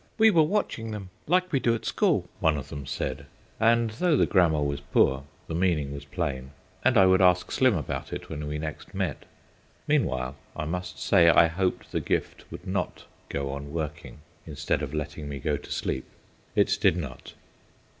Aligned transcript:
"We 0.17 0.31
were 0.31 0.41
watching 0.41 0.89
them 0.89 1.11
like 1.27 1.51
we 1.51 1.59
do 1.59 1.75
at 1.75 1.85
school," 1.85 2.27
one 2.39 2.57
of 2.57 2.69
them 2.69 2.87
said, 2.87 3.27
and 3.59 3.91
though 3.91 4.17
the 4.17 4.25
grammar 4.25 4.63
was 4.63 4.79
poor, 4.79 5.25
the 5.45 5.53
meaning 5.53 5.93
was 5.93 6.05
plain, 6.05 6.53
and 6.83 6.97
I 6.97 7.05
would 7.05 7.21
ask 7.21 7.51
Slim 7.51 7.75
about 7.77 8.11
it 8.11 8.27
when 8.27 8.47
we 8.47 8.57
next 8.57 8.95
met. 8.95 9.25
Meanwhile 9.87 10.35
I 10.55 10.65
must 10.65 10.97
say 10.97 11.29
I 11.29 11.45
hoped 11.45 11.91
the 11.91 12.01
gift 12.01 12.45
would 12.51 12.65
not 12.65 13.05
go 13.29 13.51
on 13.51 13.71
working 13.71 14.21
instead 14.47 14.81
of 14.81 14.95
letting 14.95 15.29
me 15.29 15.37
go 15.37 15.55
to 15.55 15.71
sleep. 15.71 16.05
It 16.55 16.75
did 16.81 16.97
not. 16.97 17.33